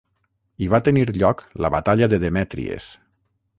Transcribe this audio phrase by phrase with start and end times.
[0.63, 2.91] Hi va tenir lloc la Batalla de Demètries.